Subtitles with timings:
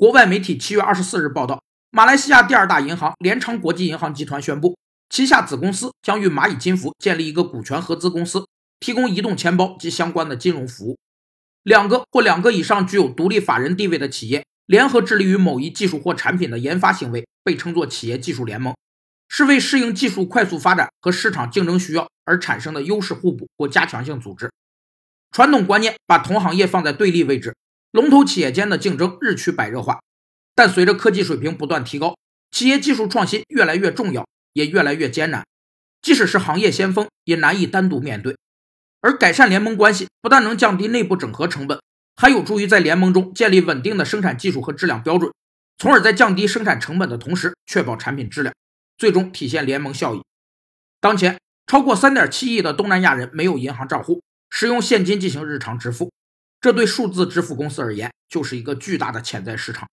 [0.00, 4.78] 国外媒体七月二十四日报道，马来西亚第二大银行联昌国际银行集团宣布，
[5.10, 8.46] 旗下子公司将与蚂蚁金服建立一个股权合资公司，
[8.80, 10.96] 提供移动钱包及相关的金融服务。
[11.64, 18.74] 两个或两个以上具有独立法人地位的企业联合致力于某一技术或产品的研发行为，被称作企业技术联盟，
[19.28, 24.50] 是为适应技术快速发展和市场竞争需要而产生的优势互补或加强性组织。
[25.30, 27.54] 传统观念把同行业放在对立位置。
[27.92, 30.00] 龙头企业间的竞争日趋白热化，
[30.54, 32.16] 但随着科技水平不断提高，
[32.52, 35.44] 企业技术创新越来越重要，也越来越艰难。
[36.00, 38.36] 即使是行业先锋，也难以单独面对。
[39.00, 41.80] 而改善联盟关系，不但能降低内部整合成本，
[42.14, 45.32] 还有助于在联盟中建立稳定的生产技术和质量标准，
[45.76, 48.54] 从而在降低生产成本的同时，确保产品质量，
[48.96, 50.22] 最终体现联盟效益。
[51.00, 56.12] 当前，超过3.7亿的东南亚人没有银行账户，使用现金进行日常支付。
[56.60, 59.90] 这对数字支付公司而言，就是一个巨大的潜在市场。